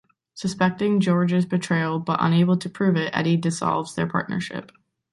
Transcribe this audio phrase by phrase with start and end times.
[0.33, 4.71] Suspecting George's betrayal but unable to prove it, Eddie dissolves their partnership.